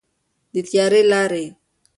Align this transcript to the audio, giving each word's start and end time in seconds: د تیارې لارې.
د 0.53 0.55
تیارې 0.69 1.01
لارې. 1.11 1.45